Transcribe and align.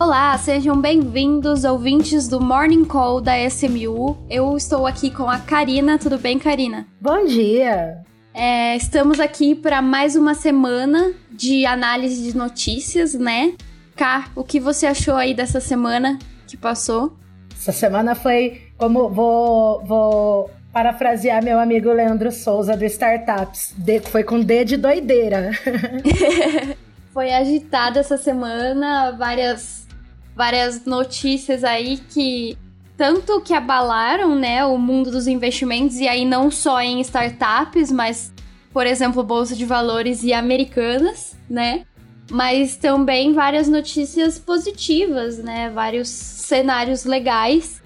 Olá, 0.00 0.36
sejam 0.38 0.80
bem-vindos, 0.80 1.62
ouvintes 1.62 2.26
do 2.26 2.40
Morning 2.40 2.86
Call 2.86 3.20
da 3.20 3.38
SMU. 3.38 4.16
Eu 4.30 4.56
estou 4.56 4.86
aqui 4.86 5.10
com 5.10 5.28
a 5.28 5.38
Karina. 5.38 5.98
Tudo 5.98 6.16
bem, 6.16 6.38
Karina? 6.38 6.86
Bom 6.98 7.26
dia! 7.26 7.98
É, 8.32 8.74
estamos 8.76 9.20
aqui 9.20 9.54
para 9.54 9.82
mais 9.82 10.16
uma 10.16 10.32
semana 10.32 11.12
de 11.30 11.66
análise 11.66 12.22
de 12.22 12.34
notícias, 12.34 13.12
né? 13.12 13.52
Cá, 13.94 14.30
o 14.34 14.42
que 14.42 14.58
você 14.58 14.86
achou 14.86 15.16
aí 15.16 15.34
dessa 15.34 15.60
semana 15.60 16.18
que 16.46 16.56
passou? 16.56 17.14
Essa 17.54 17.70
semana 17.70 18.14
foi 18.14 18.62
como 18.78 19.10
vou, 19.10 19.84
vou 19.84 20.50
parafrasear 20.72 21.44
meu 21.44 21.60
amigo 21.60 21.92
Leandro 21.92 22.32
Souza 22.32 22.74
do 22.74 22.86
Startups. 22.86 23.74
De, 23.76 24.00
foi 24.00 24.24
com 24.24 24.40
D 24.40 24.64
de 24.64 24.78
doideira. 24.78 25.50
foi 27.12 27.34
agitada 27.34 28.00
essa 28.00 28.16
semana, 28.16 29.10
várias 29.10 29.89
várias 30.40 30.86
notícias 30.86 31.64
aí 31.64 31.98
que 31.98 32.56
tanto 32.96 33.42
que 33.42 33.52
abalaram, 33.52 34.34
né, 34.34 34.64
o 34.64 34.78
mundo 34.78 35.10
dos 35.10 35.26
investimentos 35.26 35.98
e 35.98 36.08
aí 36.08 36.24
não 36.24 36.50
só 36.50 36.80
em 36.80 36.98
startups, 37.02 37.92
mas 37.92 38.32
por 38.72 38.86
exemplo, 38.86 39.22
bolsa 39.22 39.54
de 39.54 39.66
valores 39.66 40.22
e 40.22 40.32
americanas, 40.32 41.36
né? 41.48 41.84
Mas 42.30 42.78
também 42.78 43.34
várias 43.34 43.68
notícias 43.68 44.38
positivas, 44.38 45.36
né? 45.38 45.68
Vários 45.68 46.08
cenários 46.08 47.04
legais, 47.04 47.82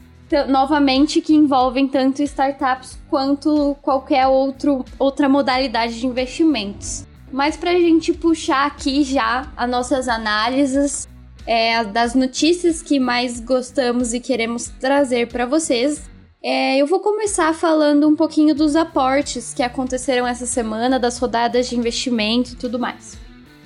novamente 0.47 1.21
que 1.21 1.35
envolvem 1.35 1.89
tanto 1.89 2.23
startups 2.23 2.97
quanto 3.11 3.75
qualquer 3.83 4.29
outro, 4.29 4.85
outra 4.97 5.29
modalidade 5.29 5.99
de 5.99 6.07
investimentos. 6.07 7.05
Mas 7.33 7.57
para 7.57 7.71
a 7.71 7.81
gente 7.81 8.13
puxar 8.13 8.67
aqui 8.67 9.03
já 9.03 9.51
as 9.57 9.69
nossas 9.69 10.07
análises, 10.07 11.09
é, 11.47 11.85
das 11.85 12.15
notícias 12.15 12.83
que 12.83 12.99
mais 12.99 13.41
gostamos 13.41 14.15
e 14.15 14.21
queremos 14.21 14.69
trazer 14.81 15.29
para 15.29 15.47
vocês. 15.47 16.09
É, 16.43 16.77
eu 16.77 16.87
vou 16.87 17.01
começar 17.01 17.55
falando 17.55 18.07
um 18.09 18.15
pouquinho 18.15 18.55
dos 18.55 18.77
aportes 18.77 19.55
que 19.55 19.63
aconteceram 19.63 20.27
essa 20.27 20.47
semana, 20.47 20.99
das 20.99 21.19
rodadas 21.19 21.69
de 21.69 21.77
investimento 21.77 22.53
e 22.53 22.57
tudo 22.57 22.79
mais. 22.79 23.19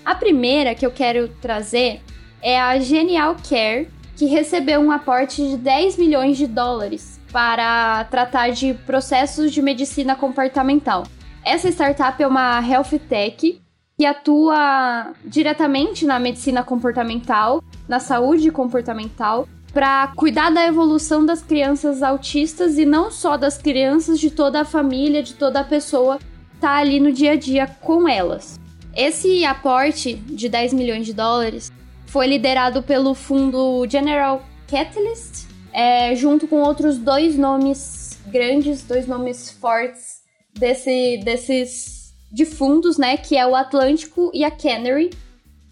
A 0.04 0.14
primeira 0.14 0.74
que 0.74 0.86
eu 0.86 0.90
quero 0.90 1.28
trazer 1.40 2.00
é 2.40 2.58
a 2.58 2.78
Genial 2.78 3.36
Care, 3.48 3.88
que 4.16 4.26
recebeu 4.26 4.80
um 4.80 4.90
aporte 4.90 5.42
de 5.42 5.56
10 5.56 5.96
milhões 5.96 6.36
de 6.36 6.46
dólares 6.46 7.20
para 7.32 8.04
tratar 8.04 8.50
de 8.50 8.74
processos 8.74 9.52
de 9.52 9.60
medicina 9.60 10.16
comportamental. 10.16 11.04
Essa 11.44 11.68
startup 11.68 12.22
é 12.22 12.26
uma 12.26 12.60
health 12.60 12.98
tech 13.08 13.60
que 13.98 14.06
atua 14.06 15.12
diretamente 15.24 16.06
na 16.06 16.18
medicina 16.20 16.62
comportamental, 16.62 17.62
na 17.88 17.98
saúde 17.98 18.50
comportamental, 18.50 19.48
para 19.72 20.08
cuidar 20.16 20.50
da 20.50 20.66
evolução 20.66 21.24
das 21.24 21.42
crianças 21.42 22.02
autistas 22.02 22.78
e 22.78 22.84
não 22.84 23.10
só 23.10 23.36
das 23.36 23.58
crianças, 23.58 24.18
de 24.18 24.30
toda 24.30 24.60
a 24.60 24.64
família, 24.64 25.22
de 25.22 25.34
toda 25.34 25.60
a 25.60 25.64
pessoa 25.64 26.18
tá 26.60 26.76
ali 26.76 27.00
no 27.00 27.12
dia 27.12 27.32
a 27.32 27.36
dia 27.36 27.66
com 27.66 28.08
elas. 28.08 28.58
Esse 28.94 29.44
aporte 29.44 30.14
de 30.14 30.48
10 30.48 30.72
milhões 30.72 31.06
de 31.06 31.12
dólares 31.12 31.70
foi 32.06 32.26
liderado 32.26 32.82
pelo 32.82 33.14
fundo 33.14 33.86
General 33.88 34.42
Catalyst, 34.66 35.46
é, 35.72 36.14
junto 36.16 36.48
com 36.48 36.60
outros 36.62 36.98
dois 36.98 37.36
nomes 37.36 38.18
grandes, 38.26 38.82
dois 38.82 39.06
nomes 39.06 39.50
fortes 39.50 40.22
desse, 40.58 41.18
desses 41.18 42.12
de 42.32 42.44
fundos, 42.44 42.98
né, 42.98 43.16
que 43.16 43.36
é 43.36 43.46
o 43.46 43.54
Atlântico 43.54 44.30
e 44.34 44.44
a 44.44 44.50
Canary, 44.50 45.10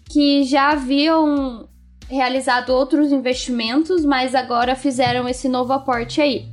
que 0.09 0.43
já 0.43 0.71
haviam 0.71 1.67
realizado 2.09 2.69
outros 2.69 3.11
investimentos, 3.11 4.05
mas 4.05 4.33
agora 4.33 4.75
fizeram 4.75 5.27
esse 5.27 5.47
novo 5.47 5.73
aporte 5.73 6.21
aí. 6.21 6.47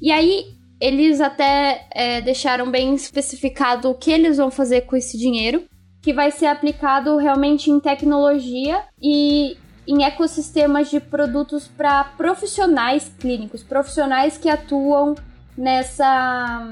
E 0.00 0.10
aí 0.10 0.46
eles 0.80 1.20
até 1.20 1.86
é, 1.90 2.20
deixaram 2.20 2.70
bem 2.70 2.94
especificado 2.94 3.90
o 3.90 3.94
que 3.94 4.10
eles 4.10 4.38
vão 4.38 4.50
fazer 4.50 4.82
com 4.82 4.96
esse 4.96 5.18
dinheiro, 5.18 5.64
que 6.00 6.12
vai 6.12 6.30
ser 6.30 6.46
aplicado 6.46 7.16
realmente 7.18 7.70
em 7.70 7.78
tecnologia 7.78 8.82
e 9.00 9.58
em 9.86 10.04
ecossistemas 10.04 10.88
de 10.88 11.00
produtos 11.00 11.68
para 11.68 12.04
profissionais 12.04 13.12
clínicos, 13.18 13.62
profissionais 13.62 14.38
que 14.38 14.48
atuam 14.48 15.14
nessa 15.56 16.66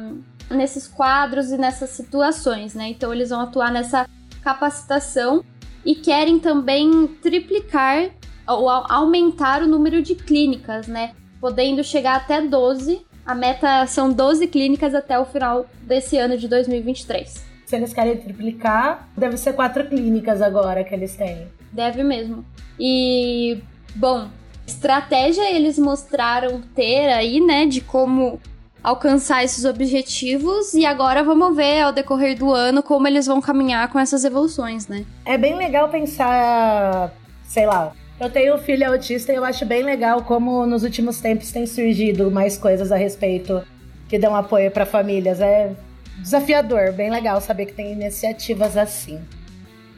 nesses 0.51 0.87
quadros 0.87 1.51
e 1.51 1.59
nessas 1.59 1.91
situações, 1.91 2.75
né? 2.75 2.89
Então 2.89 3.13
eles 3.13 3.29
vão 3.29 3.41
atuar 3.41 3.71
nessa 3.71 4.09
capacitação 4.43 5.45
e 5.85 5.95
querem 5.95 6.39
também 6.39 7.07
triplicar 7.21 8.11
ou 8.49 8.69
aumentar 8.69 9.63
o 9.63 9.67
número 9.67 10.03
de 10.03 10.15
clínicas, 10.15 10.87
né? 10.87 11.13
Podendo 11.41 11.85
chegar 11.85 12.17
até 12.17 12.41
12. 12.41 13.07
A 13.25 13.35
meta 13.35 13.87
são 13.87 14.11
12 14.11 14.47
clínicas 14.47 14.95
até 14.95 15.19
o 15.19 15.25
final 15.25 15.67
desse 15.83 16.17
ano 16.17 16.37
de 16.39 16.49
2023. 16.49 17.47
Se 17.67 17.77
eles 17.77 17.93
querem 17.93 18.17
triplicar, 18.17 19.07
deve 19.15 19.37
ser 19.37 19.53
quatro 19.53 19.87
clínicas 19.87 20.41
agora 20.41 20.83
que 20.83 20.95
eles 20.95 21.15
têm. 21.15 21.47
Deve 21.71 22.03
mesmo. 22.03 22.43
E, 22.81 23.63
bom, 23.95 24.29
estratégia 24.67 25.51
eles 25.55 25.79
mostraram 25.79 26.63
ter 26.75 27.11
aí, 27.13 27.41
né, 27.41 27.67
de 27.67 27.83
como 27.83 28.41
alcançar 28.83 29.45
esses 29.45 29.65
objetivos 29.65 30.73
e 30.73 30.87
agora 30.87 31.23
vamos 31.23 31.55
ver 31.55 31.83
ao 31.83 31.93
decorrer 31.93 32.39
do 32.39 32.55
ano 32.55 32.83
como 32.83 33.07
eles 33.07 33.27
vão 33.27 33.41
caminhar 33.41 33.89
com 33.91 33.99
essas 33.99 34.25
evoluções, 34.25 34.89
né? 34.89 35.05
É 35.27 35.37
bem 35.37 35.57
legal 35.57 35.89
pensar, 35.91 37.13
sei 37.45 37.67
lá, 37.67 37.93
eu 38.21 38.29
tenho 38.29 38.59
filho 38.59 38.91
autista 38.91 39.33
e 39.33 39.37
eu 39.37 39.45
acho 39.45 39.65
bem 39.65 39.83
legal 39.83 40.23
como 40.23 40.67
nos 40.67 40.83
últimos 40.83 41.21
tempos 41.21 41.53
tem 41.53 41.67
surgido 41.67 42.31
mais 42.31 42.57
coisas 42.57 42.91
a 42.91 42.97
respeito 42.97 43.63
que 44.09 44.19
dão 44.19 44.35
apoio 44.35 44.71
para 44.71 44.85
famílias. 44.85 45.41
É 45.41 45.73
desafiador, 46.19 46.93
bem 46.93 47.11
legal 47.11 47.41
saber 47.41 47.67
que 47.67 47.75
tem 47.75 47.93
iniciativas 47.93 48.77
assim. 48.77 49.21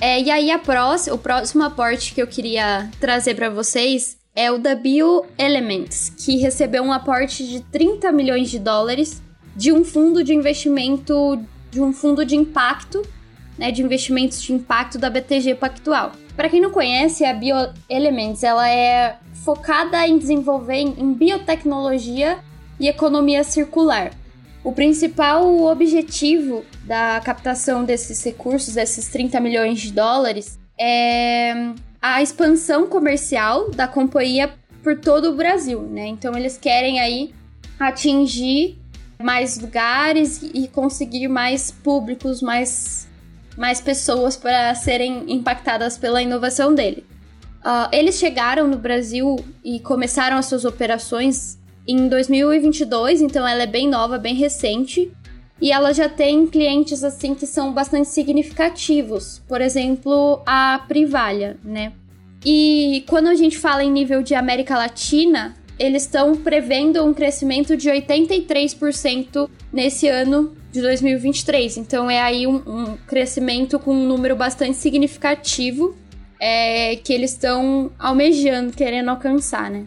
É, 0.00 0.20
e 0.20 0.30
aí 0.30 0.50
a 0.50 0.58
próxima, 0.58 1.14
o 1.14 1.18
próximo 1.18 1.62
aporte 1.62 2.14
que 2.14 2.20
eu 2.20 2.26
queria 2.26 2.90
trazer 2.98 3.34
para 3.34 3.48
vocês 3.48 4.18
é 4.34 4.50
o 4.50 4.58
da 4.58 4.74
BioElements, 4.74 6.10
que 6.10 6.38
recebeu 6.38 6.82
um 6.82 6.92
aporte 6.92 7.46
de 7.46 7.60
30 7.60 8.12
milhões 8.12 8.50
de 8.50 8.58
dólares 8.58 9.22
de 9.56 9.72
um 9.72 9.84
fundo 9.84 10.22
de 10.22 10.34
investimento, 10.34 11.42
de 11.70 11.80
um 11.80 11.92
fundo 11.92 12.24
de 12.24 12.36
impacto, 12.36 13.02
né, 13.58 13.70
de 13.70 13.82
investimentos 13.82 14.40
de 14.42 14.52
impacto 14.52 14.98
da 14.98 15.10
BTG 15.10 15.56
Pactual. 15.56 16.12
Para 16.40 16.48
quem 16.48 16.58
não 16.58 16.70
conhece, 16.70 17.22
a 17.22 17.34
BioElements 17.34 18.42
ela 18.42 18.66
é 18.66 19.18
focada 19.44 20.08
em 20.08 20.16
desenvolver 20.16 20.78
em 20.78 21.12
biotecnologia 21.12 22.38
e 22.80 22.88
economia 22.88 23.44
circular. 23.44 24.10
O 24.64 24.72
principal 24.72 25.64
objetivo 25.64 26.64
da 26.86 27.20
captação 27.22 27.84
desses 27.84 28.24
recursos, 28.24 28.72
desses 28.72 29.08
30 29.08 29.38
milhões 29.38 29.80
de 29.80 29.92
dólares, 29.92 30.58
é 30.80 31.52
a 32.00 32.22
expansão 32.22 32.86
comercial 32.86 33.70
da 33.72 33.86
companhia 33.86 34.50
por 34.82 34.98
todo 34.98 35.32
o 35.32 35.36
Brasil, 35.36 35.82
né? 35.82 36.06
Então 36.06 36.34
eles 36.34 36.56
querem 36.56 37.00
aí 37.00 37.34
atingir 37.78 38.78
mais 39.22 39.58
lugares 39.58 40.40
e 40.42 40.66
conseguir 40.68 41.28
mais 41.28 41.70
públicos, 41.70 42.40
mais, 42.40 43.09
mais 43.60 43.78
pessoas 43.78 44.38
para 44.38 44.74
serem 44.74 45.24
impactadas 45.28 45.98
pela 45.98 46.22
inovação 46.22 46.74
dele. 46.74 47.04
Uh, 47.58 47.92
eles 47.92 48.18
chegaram 48.18 48.66
no 48.66 48.78
Brasil 48.78 49.36
e 49.62 49.78
começaram 49.80 50.38
as 50.38 50.46
suas 50.46 50.64
operações 50.64 51.58
em 51.86 52.08
2022, 52.08 53.20
então 53.20 53.46
ela 53.46 53.64
é 53.64 53.66
bem 53.66 53.86
nova, 53.86 54.16
bem 54.16 54.34
recente. 54.34 55.12
E 55.60 55.70
ela 55.70 55.92
já 55.92 56.08
tem 56.08 56.46
clientes 56.46 57.04
assim 57.04 57.34
que 57.34 57.46
são 57.46 57.70
bastante 57.70 58.08
significativos. 58.08 59.42
Por 59.46 59.60
exemplo, 59.60 60.40
a 60.46 60.82
Privalha, 60.88 61.58
né? 61.62 61.92
E 62.42 63.04
quando 63.06 63.26
a 63.26 63.34
gente 63.34 63.58
fala 63.58 63.84
em 63.84 63.92
nível 63.92 64.22
de 64.22 64.34
América 64.34 64.74
Latina, 64.74 65.54
eles 65.78 66.04
estão 66.04 66.34
prevendo 66.34 67.04
um 67.04 67.12
crescimento 67.12 67.76
de 67.76 67.90
83% 67.90 69.50
nesse 69.70 70.08
ano 70.08 70.56
de 70.70 70.80
2023. 70.80 71.78
Então 71.78 72.10
é 72.10 72.20
aí 72.20 72.46
um, 72.46 72.56
um 72.66 72.96
crescimento 73.06 73.78
com 73.78 73.92
um 73.92 74.06
número 74.06 74.36
bastante 74.36 74.76
significativo 74.76 75.96
é, 76.40 76.96
que 76.96 77.12
eles 77.12 77.32
estão 77.32 77.90
almejando, 77.98 78.72
querendo 78.72 79.10
alcançar, 79.10 79.70
né? 79.70 79.84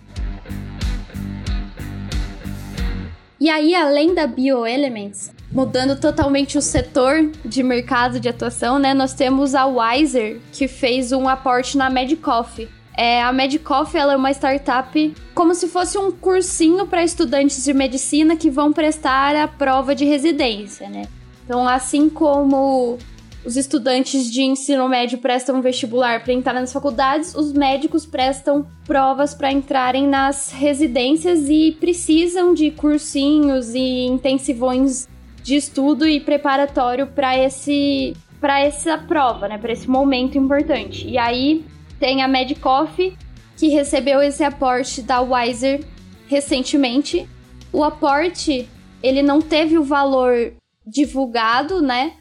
E 3.40 3.50
aí, 3.50 3.76
além 3.76 4.14
da 4.14 4.26
BioElements, 4.26 5.34
mudando 5.52 6.00
totalmente 6.00 6.58
o 6.58 6.62
setor 6.62 7.30
de 7.44 7.62
mercado 7.62 8.20
de 8.20 8.30
atuação, 8.30 8.80
né? 8.80 8.94
Nós 8.94 9.14
temos 9.14 9.54
a 9.54 9.66
Wiser, 9.66 10.40
que 10.52 10.68
fez 10.68 11.12
um 11.12 11.28
aporte 11.28 11.78
na 11.78 11.90
Medicoff. 11.90 12.70
É, 12.96 13.22
a 13.22 13.34
Medicoff 13.34 13.98
ela 13.98 14.14
é 14.14 14.18
uma 14.18 14.32
startup 14.32 15.16
como 15.34 15.56
se 15.56 15.68
fosse 15.68 15.98
um 15.98 16.12
cursinho 16.12 16.86
para 16.86 17.04
estudantes 17.04 17.64
de 17.64 17.74
medicina 17.74 18.36
que 18.36 18.50
vão 18.50 18.72
prestar 18.72 19.36
a 19.36 19.48
prova 19.48 19.96
de 19.96 20.06
residência, 20.06 20.88
né? 20.90 21.08
Então, 21.44 21.68
assim 21.68 22.08
como 22.08 22.98
os 23.46 23.58
estudantes 23.58 24.32
de 24.32 24.42
ensino 24.42 24.88
médio 24.88 25.18
prestam 25.18 25.62
vestibular 25.62 26.24
para 26.24 26.32
entrar 26.32 26.54
nas 26.54 26.72
faculdades, 26.72 27.36
os 27.36 27.52
médicos 27.52 28.06
prestam 28.06 28.66
provas 28.86 29.34
para 29.34 29.52
entrarem 29.52 30.08
nas 30.08 30.52
residências 30.52 31.50
e 31.50 31.76
precisam 31.78 32.54
de 32.54 32.72
cursinhos 32.72 33.74
e 33.74 34.06
intensivões 34.06 35.08
de 35.42 35.56
estudo 35.56 36.08
e 36.08 36.20
preparatório 36.20 37.08
para 37.08 37.38
esse 37.38 38.16
para 38.40 38.60
essa 38.60 38.98
prova, 38.98 39.48
né, 39.48 39.58
para 39.58 39.72
esse 39.72 39.90
momento 39.90 40.38
importante. 40.38 41.08
E 41.08 41.18
aí 41.18 41.64
tem 42.04 42.22
a 42.22 42.28
Medicoff 42.28 43.18
que 43.56 43.70
recebeu 43.70 44.22
esse 44.22 44.44
aporte 44.44 45.02
da 45.02 45.22
Wiser 45.22 45.86
recentemente. 46.28 47.26
O 47.72 47.82
aporte, 47.82 48.68
ele 49.02 49.24
não 49.24 49.42
teve 49.42 49.78
o 49.78 49.86
valor 49.86 50.52
divulgado, 50.86 51.82
né? 51.82 52.16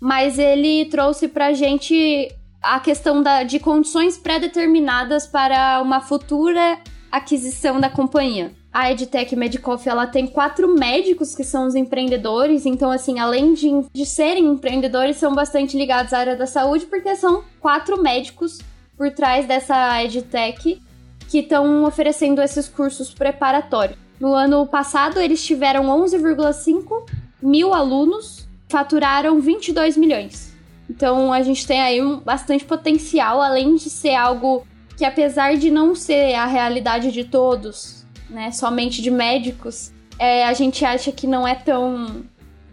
Mas 0.00 0.40
ele 0.40 0.86
trouxe 0.86 1.28
pra 1.28 1.52
gente 1.52 2.34
a 2.60 2.80
questão 2.80 3.22
da, 3.22 3.44
de 3.44 3.60
condições 3.60 4.18
pré-determinadas 4.18 5.24
para 5.24 5.80
uma 5.82 6.00
futura 6.00 6.76
aquisição 7.08 7.78
da 7.78 7.88
companhia. 7.88 8.52
A 8.72 8.90
EdTech 8.90 9.36
Medicoff, 9.36 9.88
ela 9.88 10.08
tem 10.08 10.26
quatro 10.26 10.74
médicos 10.74 11.32
que 11.32 11.44
são 11.44 11.68
os 11.68 11.76
empreendedores, 11.76 12.66
então, 12.66 12.90
assim, 12.90 13.20
além 13.20 13.54
de, 13.54 13.70
de 13.94 14.04
serem 14.04 14.46
empreendedores, 14.46 15.16
são 15.16 15.32
bastante 15.32 15.78
ligados 15.78 16.12
à 16.12 16.18
área 16.18 16.36
da 16.36 16.46
saúde, 16.46 16.86
porque 16.86 17.14
são 17.14 17.44
quatro 17.60 18.02
médicos 18.02 18.58
por 18.98 19.10
trás 19.12 19.46
dessa 19.46 20.02
EdTech 20.02 20.82
que 21.30 21.38
estão 21.38 21.84
oferecendo 21.84 22.42
esses 22.42 22.68
cursos 22.68 23.14
preparatórios. 23.14 23.96
No 24.18 24.34
ano 24.34 24.66
passado, 24.66 25.20
eles 25.20 25.44
tiveram 25.44 25.84
11,5 25.86 27.08
mil 27.40 27.72
alunos, 27.72 28.48
faturaram 28.68 29.40
22 29.40 29.96
milhões. 29.96 30.52
Então, 30.90 31.32
a 31.32 31.42
gente 31.42 31.66
tem 31.66 31.80
aí 31.80 32.02
um 32.02 32.18
bastante 32.18 32.64
potencial, 32.64 33.40
além 33.40 33.76
de 33.76 33.88
ser 33.88 34.14
algo 34.14 34.66
que, 34.96 35.04
apesar 35.04 35.56
de 35.56 35.70
não 35.70 35.94
ser 35.94 36.34
a 36.34 36.46
realidade 36.46 37.12
de 37.12 37.24
todos, 37.24 38.04
né, 38.28 38.50
somente 38.50 39.00
de 39.00 39.10
médicos, 39.10 39.92
é, 40.18 40.44
a 40.44 40.52
gente 40.52 40.84
acha 40.84 41.12
que 41.12 41.26
não 41.26 41.46
é 41.46 41.54
tão, 41.54 42.24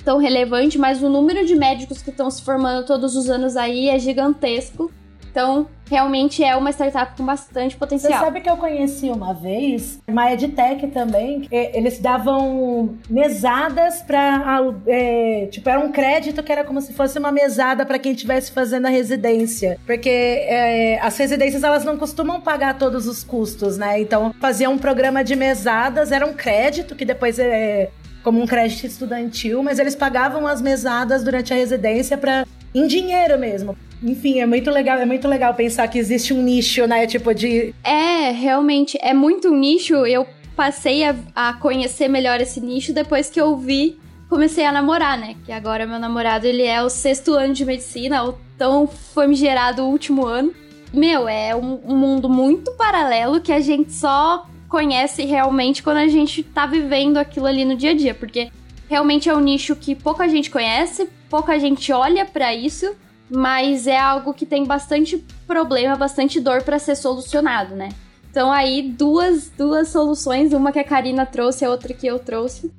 tão 0.04 0.18
relevante, 0.18 0.78
mas 0.78 1.04
o 1.04 1.10
número 1.10 1.46
de 1.46 1.56
médicos 1.56 2.02
que 2.02 2.10
estão 2.10 2.32
se 2.32 2.42
formando 2.42 2.86
todos 2.86 3.16
os 3.16 3.30
anos 3.30 3.56
aí 3.56 3.90
é 3.90 4.00
gigantesco. 4.00 4.92
Então, 5.36 5.68
realmente 5.90 6.42
é 6.42 6.56
uma 6.56 6.70
startup 6.72 7.18
com 7.18 7.26
bastante 7.26 7.76
potencial. 7.76 8.14
Você 8.14 8.20
sabe 8.20 8.40
que 8.40 8.50
eu 8.50 8.56
conheci 8.56 9.10
uma 9.10 9.34
vez 9.34 10.00
uma 10.08 10.32
EdTech 10.32 10.88
também. 10.88 11.46
Eles 11.52 12.00
davam 12.00 12.96
mesadas 13.10 14.02
para. 14.02 14.64
É, 14.88 15.50
tipo, 15.52 15.70
era 15.70 15.82
um 15.82 15.92
crédito 15.92 16.42
que 16.42 16.50
era 16.50 16.64
como 16.64 16.80
se 16.80 16.94
fosse 16.94 17.20
uma 17.20 17.34
mesada 17.34 17.86
para 17.86 18.00
quem 18.00 18.14
estivesse 18.14 18.50
fazendo 18.54 18.86
a 18.86 18.90
residência. 18.90 19.78
Porque 19.86 20.10
é, 20.10 21.02
as 21.02 21.18
residências 21.18 21.66
elas 21.66 21.84
não 21.84 21.98
costumam 21.98 22.40
pagar 22.40 22.78
todos 22.78 23.06
os 23.06 23.22
custos, 23.22 23.78
né? 23.78 24.00
Então, 24.00 24.34
faziam 24.40 24.72
um 24.72 24.78
programa 24.78 25.22
de 25.22 25.36
mesadas, 25.36 26.14
era 26.14 26.26
um 26.26 26.34
crédito 26.34 26.96
que 26.96 27.04
depois 27.04 27.38
é 27.40 27.90
como 28.24 28.42
um 28.42 28.48
crédito 28.48 28.86
estudantil, 28.86 29.62
mas 29.62 29.80
eles 29.80 29.96
pagavam 29.96 30.48
as 30.48 30.62
mesadas 30.62 31.26
durante 31.26 31.54
a 31.54 31.58
residência 31.58 32.18
para 32.18 32.48
em 32.74 32.88
dinheiro 32.88 33.38
mesmo. 33.38 33.78
Enfim, 34.04 34.40
é 34.40 34.46
muito 34.46 34.70
legal, 34.70 34.98
é 34.98 35.06
muito 35.06 35.28
legal 35.28 35.54
pensar 35.54 35.88
que 35.88 35.98
existe 35.98 36.34
um 36.34 36.42
nicho, 36.42 36.86
né? 36.86 37.08
Tipo 37.08 37.34
de. 37.34 37.74
É, 37.84 38.32
realmente, 38.32 38.98
é 39.02 39.14
muito 39.14 39.50
um 39.50 39.58
nicho. 39.58 40.06
Eu 40.06 40.28
passei 40.56 41.04
a, 41.04 41.16
a 41.36 41.54
conhecer 41.54 42.08
melhor 42.08 42.40
esse 42.40 42.62
nicho 42.62 42.94
depois 42.94 43.30
que 43.30 43.40
eu 43.40 43.56
vi, 43.58 44.00
comecei 44.30 44.66
a 44.66 44.72
namorar, 44.72 45.18
né? 45.18 45.36
Que 45.46 45.52
agora 45.52 45.86
meu 45.86 46.00
namorado, 46.00 46.46
ele 46.46 46.64
é 46.64 46.82
o 46.82 46.90
sexto 46.90 47.34
ano 47.34 47.54
de 47.54 47.66
medicina, 47.66 48.24
o 48.24 48.38
tão 48.58 48.88
famigerado 48.88 49.84
último 49.84 50.26
ano. 50.26 50.54
Meu, 50.94 51.28
é 51.28 51.56
um, 51.56 51.80
um 51.86 51.96
mundo 51.96 52.30
muito 52.30 52.72
paralelo 52.74 53.42
que 53.42 53.52
a 53.52 53.60
gente 53.60 53.92
só 53.92 54.48
conhece 54.70 55.26
realmente 55.26 55.84
quando 55.84 55.98
a 55.98 56.08
gente 56.08 56.42
tá 56.42 56.66
vivendo 56.66 57.18
aquilo 57.18 57.46
ali 57.46 57.66
no 57.66 57.76
dia 57.76 57.92
a 57.92 57.94
dia, 57.94 58.14
porque 58.14 58.50
realmente 58.90 59.30
é 59.30 59.36
um 59.36 59.40
nicho 59.40 59.76
que 59.76 59.94
pouca 59.96 60.28
gente 60.28 60.50
conhece, 60.50 61.10
pouca 61.30 61.60
gente 61.60 61.92
olha 61.92 62.26
para 62.26 62.54
isso 62.54 62.96
mas 63.30 63.88
é 63.88 63.98
algo 63.98 64.34
que 64.34 64.46
tem 64.46 64.66
bastante 64.66 65.18
problema, 65.48 65.96
bastante 65.96 66.40
dor 66.40 66.64
para 66.64 66.80
ser 66.80 66.96
solucionado, 66.96 67.76
né? 67.76 67.90
Então 68.30 68.52
aí 68.52 68.82
duas, 68.82 69.50
duas 69.50 69.90
soluções, 69.90 70.54
uma 70.54 70.72
que 70.72 70.80
a 70.80 70.84
Karina 70.84 71.26
trouxe, 71.26 71.64
a 71.64 71.70
outra 71.70 71.94
que 71.94 72.06
eu 72.06 72.20
trouxe, 72.20 72.72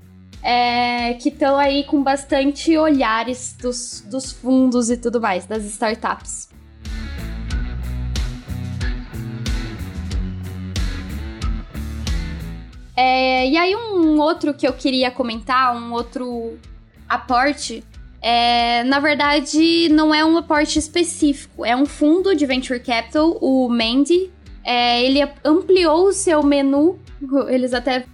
é, 0.42 1.14
que 1.14 1.30
estão 1.30 1.56
aí 1.58 1.84
com 1.84 2.02
bastante 2.02 2.76
olhares 2.76 3.56
dos, 3.60 4.04
dos 4.08 4.32
fundos 4.32 4.90
e 4.90 4.96
tudo 4.96 5.20
mais, 5.20 5.46
das 5.46 5.64
startups. 5.64 6.48
É, 12.94 13.48
e 13.48 13.56
aí 13.56 13.76
um 13.76 14.18
outro 14.18 14.54
que 14.54 14.66
eu 14.66 14.72
queria 14.72 15.10
comentar, 15.10 15.76
um 15.76 15.92
outro 15.92 16.58
aporte 17.08 17.84
é, 18.28 18.82
na 18.82 18.98
verdade, 18.98 19.88
não 19.88 20.12
é 20.12 20.24
um 20.24 20.36
aporte 20.36 20.80
específico, 20.80 21.64
é 21.64 21.76
um 21.76 21.86
fundo 21.86 22.34
de 22.34 22.44
venture 22.44 22.80
capital, 22.80 23.38
o 23.40 23.68
Mandy. 23.68 24.32
É, 24.64 25.00
ele 25.00 25.24
ampliou 25.44 26.08
o 26.08 26.12
seu 26.12 26.42
menu, 26.42 26.98
eles 27.48 27.72
até 27.72 28.04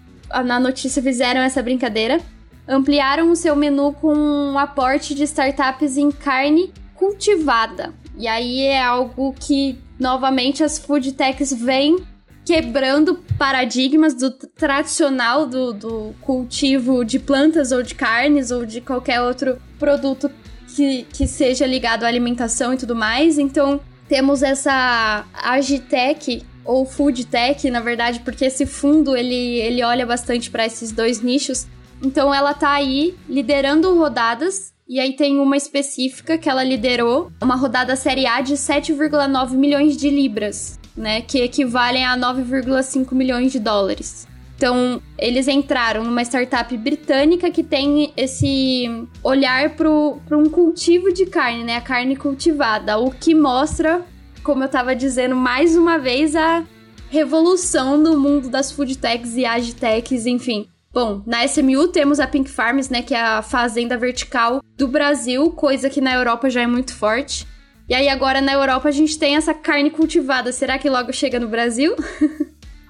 na 0.45 0.61
notícia 0.61 1.03
fizeram 1.03 1.41
essa 1.41 1.63
brincadeira. 1.63 2.21
Ampliaram 2.69 3.31
o 3.31 3.37
seu 3.37 3.57
menu 3.57 3.95
com 3.95 4.15
um 4.15 4.59
aporte 4.59 5.15
de 5.15 5.23
startups 5.23 5.97
em 5.97 6.11
carne 6.11 6.71
cultivada. 6.95 7.95
E 8.19 8.29
aí 8.29 8.61
é 8.67 8.85
algo 8.85 9.33
que, 9.33 9.79
novamente, 9.99 10.63
as 10.63 10.77
food 10.77 11.13
techs 11.13 11.55
vêm 11.55 11.97
quebrando 12.45 13.17
paradigmas 13.39 14.15
do 14.15 14.31
tradicional 14.31 15.47
do, 15.47 15.73
do 15.73 16.15
cultivo 16.21 17.05
de 17.05 17.19
plantas 17.19 17.73
ou 17.73 17.83
de 17.83 17.95
carnes 17.95 18.51
ou 18.51 18.67
de 18.67 18.81
qualquer 18.81 19.21
outro 19.21 19.61
produto 19.79 20.31
que, 20.75 21.05
que 21.13 21.27
seja 21.27 21.67
ligado 21.67 22.05
à 22.05 22.09
alimentação 22.09 22.73
e 22.73 22.77
tudo 22.77 22.97
mais. 22.97 23.39
Então, 23.39 23.81
temos 24.09 24.43
essa 24.43 25.25
Agitech 25.33 26.45
ou 26.65 26.85
Food 26.85 27.27
Tech, 27.27 27.69
na 27.71 27.81
verdade, 27.81 28.21
porque 28.21 28.45
esse 28.45 28.67
fundo 28.67 29.17
ele, 29.17 29.61
ele 29.61 29.83
olha 29.83 30.07
bastante 30.07 30.51
para 30.51 30.67
esses 30.67 30.93
dois 30.93 31.21
nichos. 31.21 31.67
Então, 32.03 32.35
ela 32.35 32.55
tá 32.55 32.73
aí 32.73 33.15
liderando 33.29 33.97
rodadas. 33.97 34.73
E 34.89 34.99
aí 34.99 35.15
tem 35.15 35.39
uma 35.39 35.57
específica 35.57 36.37
que 36.37 36.51
ela 36.51 36.63
liderou, 36.63 37.33
uma 37.41 37.55
rodada 37.55 37.97
série 37.97 38.27
A 38.27 38.41
de 38.41 38.55
7,9 38.55 39.53
milhões 39.53 39.97
de 39.97 40.11
libras 40.11 40.79
né? 40.97 41.21
Que 41.21 41.43
equivalem 41.43 42.05
a 42.05 42.17
9,5 42.17 43.15
milhões 43.15 43.53
de 43.53 43.59
dólares. 43.59 44.27
Então, 44.57 45.03
eles 45.19 45.49
entraram 45.49 46.05
numa 46.05 46.23
startup 46.23 46.77
britânica 46.77 47.51
que 47.51 47.65
tem 47.65 48.13
esse 48.17 48.85
olhar 49.23 49.71
para 49.71 49.89
um 49.91 50.49
cultivo 50.49 51.13
de 51.13 51.27
carne, 51.27 51.65
né? 51.65 51.77
A 51.77 51.81
carne 51.81 52.15
cultivada, 52.15 52.97
o 52.99 53.11
que 53.11 53.35
mostra, 53.35 54.07
como 54.45 54.63
eu 54.63 54.67
estava 54.67 54.95
dizendo 54.95 55.35
mais 55.35 55.77
uma 55.77 55.99
vez, 55.99 56.37
a 56.37 56.65
revolução 57.11 58.03
do 58.03 58.19
mundo 58.19 58.49
das 58.49 58.71
food 58.71 58.97
techs 58.99 59.37
e 59.37 59.45
agitechs, 59.45 60.27
enfim. 60.27 60.69
Bom, 60.93 61.23
na 61.27 61.45
SMU 61.45 61.89
temos 61.89 62.21
a 62.21 62.27
Pink 62.27 62.51
Farms, 62.51 62.89
né, 62.89 63.03
que 63.03 63.15
é 63.15 63.21
a 63.21 63.43
fazenda 63.43 63.97
vertical 63.97 64.63
do 64.77 64.87
Brasil, 64.87 65.51
coisa 65.51 65.91
que 65.91 66.01
na 66.01 66.15
Europa 66.15 66.49
já 66.51 66.63
é 66.63 66.67
muito 66.67 66.95
forte. 66.95 67.47
E 67.93 67.95
aí 67.95 68.09
agora 68.09 68.41
na 68.41 68.55
Europa 68.55 68.89
a 68.89 68.91
gente 68.91 69.19
tem 69.19 69.37
essa 69.37 69.53
carne 69.53 69.91
cultivada. 69.91 70.51
Será 70.51 70.79
que 70.79 70.89
logo 70.89 71.13
chega 71.13 71.39
no 71.39 71.47
Brasil? 71.47 71.95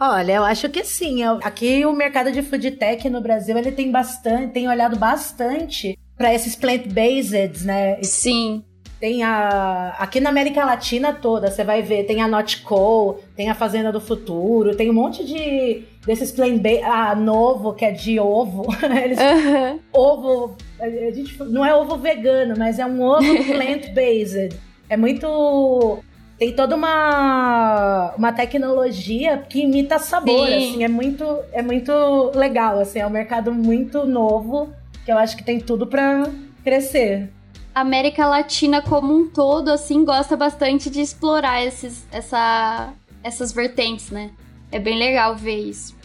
Olha, 0.01 0.35
eu 0.35 0.45
acho 0.45 0.69
que 0.69 0.85
sim. 0.85 1.25
Aqui 1.43 1.85
o 1.85 1.93
mercado 1.93 2.31
de 2.31 2.41
food 2.41 2.71
tech 2.71 3.11
no 3.11 3.21
Brasil 3.21 3.59
ele 3.59 3.73
tem 3.73 3.91
bastante, 3.91 4.53
tem 4.53 4.69
olhado 4.69 4.97
bastante 4.97 5.99
para 6.17 6.33
esses 6.33 6.55
plant-based, 6.55 7.67
né? 7.67 8.01
Sim. 8.05 8.63
Tem 9.01 9.25
a. 9.25 9.97
Aqui 9.99 10.21
na 10.21 10.31
América 10.31 10.65
Latina 10.65 11.13
toda, 11.13 11.51
você 11.51 11.65
vai 11.65 11.83
ver, 11.83 12.05
tem 12.05 12.23
a 12.23 12.29
Notco, 12.29 13.19
tem 13.35 13.51
a 13.51 13.57
Fazenda 13.57 13.91
do 13.91 14.01
Futuro, 14.01 14.77
tem 14.77 14.89
um 14.89 14.95
monte 14.95 15.25
de. 15.25 15.83
desses 16.07 16.31
plant-based. 16.31 16.85
Ah, 16.85 17.17
novo, 17.17 17.73
que 17.73 17.85
é 17.85 17.91
de 17.91 18.21
ovo. 18.21 18.67
Eles, 19.03 19.19
uhum. 19.19 19.81
Ovo. 19.93 20.57
A 20.79 20.89
gente, 21.11 21.37
não 21.43 21.67
é 21.67 21.75
ovo 21.75 21.97
vegano, 21.97 22.55
mas 22.57 22.79
é 22.79 22.87
um 22.87 23.03
ovo 23.03 23.27
plant-based. 23.53 24.71
É 24.93 24.97
muito 24.97 26.05
tem 26.39 26.53
toda 26.53 26.77
uma, 26.77 28.13
uma 28.15 28.31
tecnologia 28.31 29.39
que 29.39 29.63
imita 29.63 29.99
sabor, 29.99 30.47
Sim. 30.49 30.55
assim, 30.55 30.85
é 30.85 30.89
muito, 30.89 31.25
é 31.51 31.63
muito 31.63 31.93
legal, 32.35 32.79
assim, 32.79 32.99
é 32.99 33.07
um 33.07 33.11
mercado 33.11 33.55
muito 33.55 34.05
novo 34.05 34.71
que 35.03 35.11
eu 35.11 35.17
acho 35.17 35.35
que 35.35 35.43
tem 35.43 35.59
tudo 35.59 35.87
para 35.87 36.29
crescer. 36.63 37.31
A 37.75 37.81
América 37.81 38.27
Latina 38.27 38.83
como 38.83 39.17
um 39.17 39.31
todo, 39.31 39.71
assim, 39.71 40.05
gosta 40.05 40.37
bastante 40.37 40.91
de 40.91 41.01
explorar 41.01 41.65
esses, 41.65 42.07
essa, 42.13 42.93
essas 43.23 43.51
vertentes, 43.51 44.11
né? 44.11 44.31
É 44.71 44.79
bem 44.79 44.99
legal 44.99 45.35
ver 45.35 45.57
isso. 45.57 45.97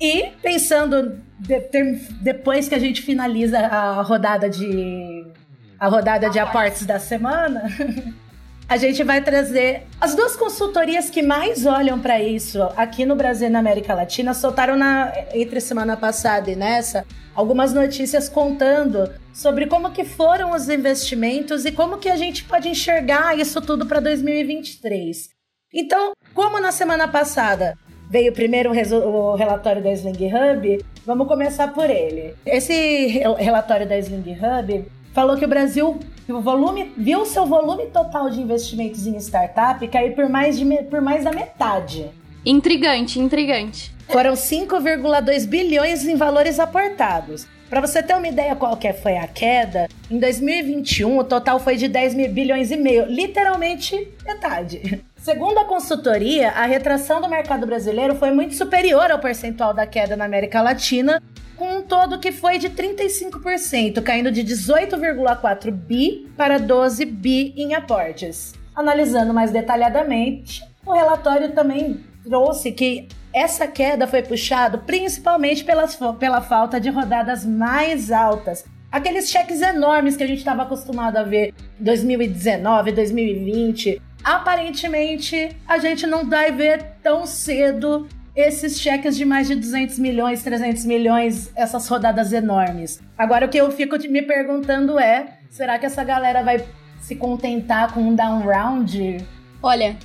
E 0.00 0.28
pensando 0.40 1.18
de, 1.40 1.60
ter, 1.60 1.98
depois 2.20 2.68
que 2.68 2.74
a 2.76 2.78
gente 2.78 3.02
finaliza 3.02 3.58
a 3.58 4.00
rodada 4.02 4.48
de 4.48 5.26
a 5.80 5.88
rodada 5.88 6.28
de 6.28 6.38
aportes 6.38 6.84
da 6.84 6.98
semana, 6.98 7.62
a 8.68 8.76
gente 8.76 9.02
vai 9.02 9.22
trazer 9.22 9.84
as 9.98 10.14
duas 10.14 10.36
consultorias 10.36 11.08
que 11.08 11.22
mais 11.22 11.64
olham 11.64 11.98
para 11.98 12.20
isso 12.20 12.62
aqui 12.76 13.06
no 13.06 13.16
Brasil 13.16 13.48
e 13.48 13.50
na 13.50 13.60
América 13.60 13.94
Latina. 13.94 14.34
Soltaram 14.34 14.76
na, 14.76 15.10
entre 15.32 15.58
semana 15.58 15.96
passada 15.96 16.50
e 16.50 16.56
nessa 16.56 17.06
algumas 17.34 17.72
notícias 17.72 18.28
contando 18.28 19.10
sobre 19.32 19.66
como 19.66 19.92
que 19.92 20.04
foram 20.04 20.50
os 20.50 20.68
investimentos 20.68 21.64
e 21.64 21.72
como 21.72 21.96
que 21.96 22.10
a 22.10 22.16
gente 22.16 22.44
pode 22.44 22.68
enxergar 22.68 23.38
isso 23.38 23.60
tudo 23.62 23.86
para 23.86 24.00
2023. 24.00 25.30
Então, 25.72 26.12
como 26.34 26.60
na 26.60 26.72
semana 26.72 27.08
passada 27.08 27.78
veio 28.10 28.32
primeiro 28.32 28.70
o 28.70 29.34
relatório 29.36 29.82
da 29.82 29.92
Sling 29.92 30.30
Hub, 30.32 30.84
vamos 31.06 31.28
começar 31.28 31.68
por 31.68 31.88
ele. 31.88 32.34
Esse 32.44 33.06
relatório 33.38 33.88
da 33.88 33.96
Sling 33.98 34.36
Hub 34.36 34.86
falou 35.18 35.36
que 35.36 35.44
o 35.44 35.48
Brasil 35.48 35.98
o 36.28 36.40
volume, 36.40 36.92
viu 36.96 37.26
seu 37.26 37.44
volume 37.44 37.86
total 37.86 38.30
de 38.30 38.40
investimentos 38.40 39.04
em 39.04 39.16
startup 39.16 39.88
cair 39.88 40.14
por 40.14 40.28
mais, 40.28 40.56
de, 40.56 40.64
por 40.84 41.00
mais 41.00 41.24
da 41.24 41.32
metade. 41.32 42.08
Intrigante, 42.46 43.18
intrigante. 43.18 43.92
Foram 44.06 44.34
5,2 44.34 45.44
bilhões 45.44 46.06
em 46.06 46.14
valores 46.14 46.60
aportados. 46.60 47.48
Para 47.68 47.80
você 47.80 48.00
ter 48.00 48.14
uma 48.14 48.28
ideia 48.28 48.54
qual 48.54 48.76
que 48.76 48.92
foi 48.92 49.16
a 49.16 49.26
queda, 49.26 49.88
em 50.08 50.20
2021 50.20 51.18
o 51.18 51.24
total 51.24 51.58
foi 51.58 51.76
de 51.76 51.88
10 51.88 52.14
bilhões 52.30 52.70
e 52.70 52.76
meio, 52.76 53.06
literalmente 53.06 54.08
metade. 54.24 55.02
Segundo 55.16 55.58
a 55.58 55.64
consultoria, 55.64 56.50
a 56.50 56.64
retração 56.64 57.20
do 57.20 57.28
mercado 57.28 57.66
brasileiro 57.66 58.14
foi 58.14 58.30
muito 58.30 58.54
superior 58.54 59.10
ao 59.10 59.18
percentual 59.18 59.74
da 59.74 59.84
queda 59.84 60.16
na 60.16 60.24
América 60.24 60.62
Latina, 60.62 61.20
com 61.58 61.78
um 61.78 61.82
todo 61.82 62.20
que 62.20 62.30
foi 62.30 62.56
de 62.56 62.70
35%, 62.70 64.00
caindo 64.02 64.30
de 64.30 64.44
18,4 64.44 65.72
bi 65.72 66.30
para 66.36 66.58
12 66.58 67.04
bi 67.04 67.52
em 67.56 67.74
aportes. 67.74 68.54
Analisando 68.74 69.34
mais 69.34 69.50
detalhadamente, 69.50 70.62
o 70.86 70.92
relatório 70.92 71.52
também 71.52 72.04
trouxe 72.22 72.70
que 72.70 73.08
essa 73.34 73.66
queda 73.66 74.06
foi 74.06 74.22
puxada 74.22 74.78
principalmente 74.78 75.64
pelas, 75.64 75.98
pela 76.18 76.40
falta 76.40 76.80
de 76.80 76.88
rodadas 76.90 77.44
mais 77.44 78.12
altas. 78.12 78.64
Aqueles 78.90 79.28
cheques 79.28 79.60
enormes 79.60 80.16
que 80.16 80.22
a 80.22 80.26
gente 80.26 80.38
estava 80.38 80.62
acostumado 80.62 81.16
a 81.16 81.22
ver 81.22 81.52
em 81.78 81.84
2019, 81.84 82.92
2020. 82.92 84.00
Aparentemente, 84.24 85.56
a 85.66 85.78
gente 85.78 86.06
não 86.06 86.28
vai 86.28 86.50
ver 86.52 86.94
tão 87.02 87.26
cedo 87.26 88.08
esses 88.38 88.80
cheques 88.80 89.16
de 89.16 89.24
mais 89.24 89.48
de 89.48 89.56
200 89.56 89.98
milhões, 89.98 90.44
300 90.44 90.84
milhões, 90.84 91.50
essas 91.56 91.88
rodadas 91.88 92.32
enormes. 92.32 93.00
Agora, 93.16 93.46
o 93.46 93.48
que 93.48 93.58
eu 93.58 93.70
fico 93.72 93.98
me 94.08 94.22
perguntando 94.22 94.96
é: 94.98 95.38
será 95.50 95.76
que 95.76 95.86
essa 95.86 96.04
galera 96.04 96.44
vai 96.44 96.64
se 97.00 97.16
contentar 97.16 97.92
com 97.92 98.00
um 98.00 98.14
down 98.14 98.40
round? 98.42 99.26
Olha, 99.60 99.96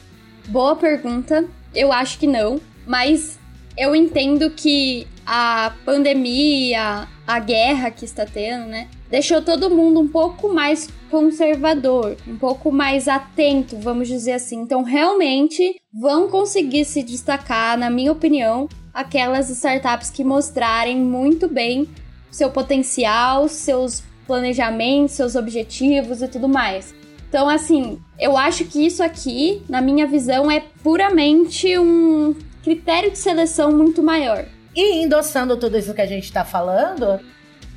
boa 0.48 0.76
pergunta. 0.76 1.46
Eu 1.76 1.94
acho 1.94 2.18
que 2.18 2.26
não, 2.26 2.60
mas 2.88 3.38
eu 3.78 3.96
entendo 3.96 4.50
que 4.50 5.08
a 5.26 5.74
pandemia, 5.86 7.08
a 7.28 7.40
guerra 7.40 7.92
que 7.92 8.04
está 8.04 8.26
tendo, 8.26 8.66
né, 8.66 8.88
deixou 9.14 9.44
todo 9.44 9.70
mundo 9.70 10.00
um 10.00 10.08
pouco 10.08 10.52
mais 10.52 10.90
conservador, 11.12 12.18
um 12.28 12.36
pouco 12.36 12.72
mais 12.72 13.08
atento, 13.08 13.78
vamos 13.78 14.08
dizer 14.08 14.32
assim. 14.32 14.60
Então, 14.60 14.82
realmente 14.82 15.80
vão 15.94 16.28
conseguir 16.28 16.84
se 16.84 17.04
destacar, 17.04 17.78
na 17.78 17.92
minha 17.92 18.12
opinião, 18.12 18.68
aquelas 18.92 19.52
startups 19.52 20.10
que 20.10 20.24
mostrarem 20.24 20.98
muito 20.98 21.48
bem 21.48 21.88
seu 22.32 22.50
potencial, 22.50 23.48
seus 23.48 24.02
planejamentos, 24.26 25.14
seus 25.14 25.36
objetivos 25.36 26.24
e 26.24 26.28
tudo 26.28 26.50
mais. 26.50 26.96
Então, 27.30 27.48
assim, 27.48 28.00
eu 28.20 28.36
acho 28.36 28.66
que 28.66 28.84
isso 28.84 29.04
aqui, 29.04 29.62
na 29.70 29.80
minha 29.80 30.08
visão, 30.08 30.50
é 30.50 30.60
puramente 30.82 31.78
um 31.78 32.36
critério 32.64 33.12
de 33.12 33.20
seleção 33.20 33.72
muito 33.72 34.02
maior. 34.02 34.44
E 34.76 35.04
endossando 35.04 35.56
tudo 35.56 35.78
isso 35.78 35.94
que 35.94 36.02
a 36.02 36.08
gente 36.08 36.24
está 36.24 36.44
falando, 36.44 37.20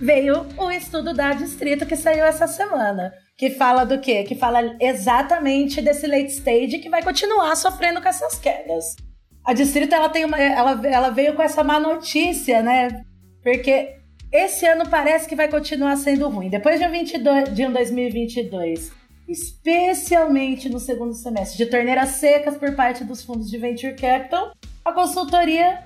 veio 0.01 0.47
o 0.57 0.71
estudo 0.71 1.15
da 1.15 1.33
Distrito 1.33 1.87
que 1.87 1.97
saiu 1.97 2.25
essa 2.25 2.47
semana. 2.47 3.13
Que 3.37 3.51
fala 3.51 3.85
do 3.85 4.01
quê? 4.01 4.25
Que 4.25 4.35
fala 4.35 4.77
exatamente 4.81 5.81
desse 5.83 6.07
late 6.07 6.33
stage 6.33 6.79
que 6.79 6.89
vai 6.89 7.03
continuar 7.03 7.55
sofrendo 7.57 8.01
com 8.01 8.09
essas 8.09 8.39
quedas. 8.39 8.97
A 9.45 9.53
Distrito 9.53 9.95
ela 9.95 10.09
tem 10.09 10.25
uma, 10.25 10.41
ela, 10.41 10.81
ela 10.87 11.11
veio 11.11 11.35
com 11.35 11.43
essa 11.43 11.63
má 11.63 11.79
notícia, 11.79 12.63
né? 12.63 13.05
Porque 13.43 13.97
esse 14.33 14.67
ano 14.67 14.89
parece 14.89 15.29
que 15.29 15.37
vai 15.37 15.49
continuar 15.49 15.97
sendo 15.97 16.29
ruim. 16.29 16.49
Depois 16.49 16.81
de 16.81 16.87
um, 16.87 16.91
22, 16.91 17.55
de 17.55 17.67
um 17.67 17.73
2022, 17.73 18.91
especialmente 19.29 20.69
no 20.69 20.81
segundo 20.81 21.15
semestre, 21.15 21.59
de 21.59 21.71
torneiras 21.71 22.11
secas 22.11 22.57
por 22.57 22.75
parte 22.75 23.05
dos 23.05 23.23
fundos 23.23 23.51
de 23.51 23.59
venture 23.59 23.95
capital, 23.95 24.53
a 24.85 24.93
consultoria 24.93 25.79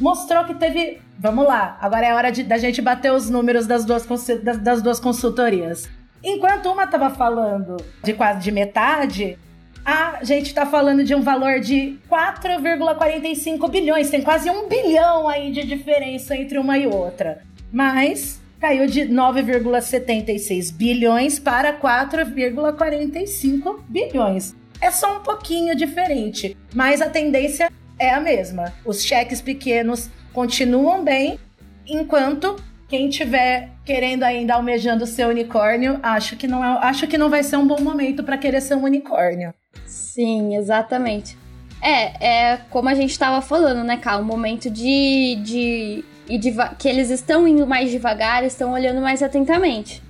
mostrou 0.00 0.44
que 0.44 0.54
teve. 0.54 1.00
Vamos 1.18 1.46
lá, 1.46 1.78
agora 1.80 2.06
é 2.06 2.14
hora 2.14 2.30
de, 2.30 2.42
da 2.42 2.58
gente 2.58 2.82
bater 2.82 3.12
os 3.12 3.30
números 3.30 3.66
das 3.66 3.84
duas, 3.84 4.06
das, 4.42 4.58
das 4.58 4.82
duas 4.82 5.00
consultorias. 5.00 5.88
Enquanto 6.22 6.70
uma 6.70 6.84
estava 6.84 7.10
falando 7.10 7.76
de 8.02 8.12
quase 8.14 8.40
de 8.40 8.50
metade, 8.50 9.38
a 9.84 10.20
gente 10.22 10.46
está 10.46 10.64
falando 10.64 11.04
de 11.04 11.14
um 11.14 11.20
valor 11.20 11.60
de 11.60 11.98
4,45 12.10 13.70
bilhões. 13.70 14.08
Tem 14.10 14.22
quase 14.22 14.48
um 14.48 14.66
bilhão 14.68 15.28
aí 15.28 15.52
de 15.52 15.66
diferença 15.66 16.34
entre 16.34 16.58
uma 16.58 16.78
e 16.78 16.86
outra. 16.86 17.42
Mas 17.70 18.40
caiu 18.58 18.86
de 18.86 19.02
9,76 19.02 20.72
bilhões 20.72 21.38
para 21.38 21.78
4,45 21.78 23.80
bilhões. 23.86 24.56
É 24.80 24.90
só 24.90 25.18
um 25.18 25.20
pouquinho 25.20 25.76
diferente, 25.76 26.56
mas 26.74 27.02
a 27.02 27.10
tendência 27.10 27.70
é 27.98 28.10
a 28.10 28.20
mesma. 28.20 28.72
Os 28.84 29.04
cheques 29.04 29.40
pequenos 29.40 30.10
continuam 30.32 31.04
bem, 31.04 31.38
enquanto 31.86 32.56
quem 32.88 33.08
tiver 33.08 33.70
querendo 33.84 34.22
ainda 34.22 34.54
almejando 34.54 35.06
ser 35.06 35.26
unicórnio, 35.26 35.98
acho 36.02 36.36
que 36.36 36.46
não 36.46 36.64
é, 36.64 36.78
acho 36.86 37.06
que 37.06 37.18
não 37.18 37.28
vai 37.28 37.42
ser 37.42 37.56
um 37.56 37.66
bom 37.66 37.80
momento 37.80 38.22
para 38.22 38.38
querer 38.38 38.60
ser 38.60 38.74
um 38.74 38.84
unicórnio. 38.84 39.52
Sim, 39.86 40.56
exatamente. 40.56 41.36
É, 41.80 42.52
é 42.52 42.56
como 42.70 42.88
a 42.88 42.94
gente 42.94 43.10
estava 43.10 43.42
falando, 43.42 43.84
né, 43.84 43.96
Cal? 43.96 44.20
Um 44.20 44.24
momento 44.24 44.70
de, 44.70 45.36
de, 45.42 46.04
de 46.38 46.54
que 46.78 46.88
eles 46.88 47.10
estão 47.10 47.46
indo 47.46 47.66
mais 47.66 47.90
devagar, 47.90 48.44
estão 48.44 48.72
olhando 48.72 49.00
mais 49.00 49.22
atentamente. 49.22 50.02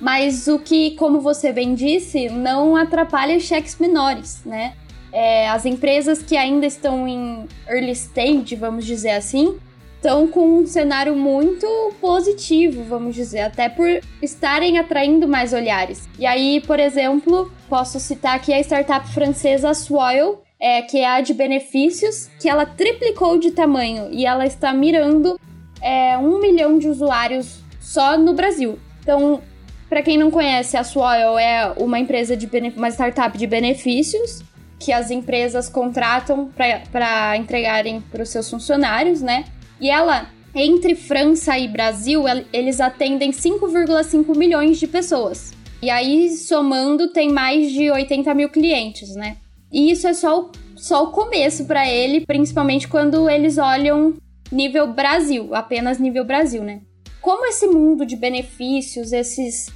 Mas 0.00 0.48
o 0.48 0.58
que, 0.58 0.92
como 0.92 1.20
você 1.20 1.52
bem 1.52 1.74
disse, 1.74 2.30
não 2.30 2.74
atrapalha 2.74 3.36
os 3.36 3.44
cheques 3.44 3.76
menores, 3.78 4.42
né? 4.44 4.72
É, 5.12 5.48
as 5.48 5.66
empresas 5.66 6.22
que 6.22 6.36
ainda 6.36 6.66
estão 6.66 7.06
em 7.06 7.46
early 7.68 7.92
stage, 7.92 8.54
vamos 8.54 8.84
dizer 8.84 9.10
assim, 9.10 9.58
estão 10.00 10.26
com 10.26 10.60
um 10.60 10.66
cenário 10.66 11.14
muito 11.14 11.66
positivo, 12.00 12.82
vamos 12.84 13.14
dizer, 13.14 13.40
até 13.40 13.68
por 13.68 13.86
estarem 14.22 14.78
atraindo 14.78 15.28
mais 15.28 15.52
olhares. 15.52 16.08
E 16.18 16.24
aí, 16.24 16.62
por 16.66 16.80
exemplo, 16.80 17.52
posso 17.68 18.00
citar 18.00 18.36
aqui 18.36 18.52
a 18.52 18.60
startup 18.60 19.06
francesa 19.08 19.74
Swile, 19.74 20.38
é, 20.58 20.82
que 20.82 20.98
é 20.98 21.06
a 21.06 21.20
de 21.20 21.34
benefícios, 21.34 22.30
que 22.38 22.48
ela 22.48 22.64
triplicou 22.64 23.38
de 23.38 23.50
tamanho 23.50 24.08
e 24.10 24.24
ela 24.24 24.46
está 24.46 24.72
mirando 24.72 25.38
é, 25.82 26.16
um 26.16 26.38
milhão 26.40 26.78
de 26.78 26.88
usuários 26.88 27.60
só 27.78 28.16
no 28.16 28.32
Brasil. 28.32 28.78
Então, 29.02 29.40
para 29.88 30.02
quem 30.02 30.16
não 30.16 30.30
conhece, 30.30 30.76
a 30.76 30.84
Swile 30.84 31.38
é 31.40 31.72
uma 31.76 31.98
empresa 31.98 32.36
de 32.36 32.48
uma 32.76 32.88
startup 32.90 33.36
de 33.36 33.46
benefícios 33.46 34.42
que 34.80 34.92
as 34.92 35.10
empresas 35.10 35.68
contratam 35.68 36.50
para 36.90 37.36
entregarem 37.36 38.00
para 38.00 38.22
os 38.22 38.30
seus 38.30 38.48
funcionários, 38.48 39.20
né? 39.20 39.44
E 39.78 39.90
ela, 39.90 40.30
entre 40.54 40.94
França 40.94 41.58
e 41.58 41.68
Brasil, 41.68 42.24
eles 42.50 42.80
atendem 42.80 43.30
5,5 43.30 44.34
milhões 44.34 44.78
de 44.78 44.86
pessoas. 44.86 45.52
E 45.82 45.90
aí, 45.90 46.30
somando, 46.30 47.12
tem 47.12 47.30
mais 47.30 47.70
de 47.70 47.90
80 47.90 48.34
mil 48.34 48.48
clientes, 48.48 49.14
né? 49.14 49.36
E 49.70 49.90
isso 49.90 50.08
é 50.08 50.14
só 50.14 50.40
o, 50.40 50.52
só 50.76 51.04
o 51.04 51.10
começo 51.10 51.66
para 51.66 51.86
ele, 51.86 52.24
principalmente 52.24 52.88
quando 52.88 53.28
eles 53.28 53.58
olham 53.58 54.14
nível 54.50 54.86
Brasil, 54.92 55.54
apenas 55.54 55.98
nível 55.98 56.24
Brasil, 56.24 56.62
né? 56.64 56.80
Como 57.20 57.46
esse 57.46 57.66
mundo 57.66 58.06
de 58.06 58.16
benefícios, 58.16 59.12
esses, 59.12 59.66